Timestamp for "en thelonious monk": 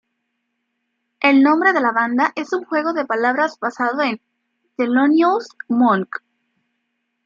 4.01-6.15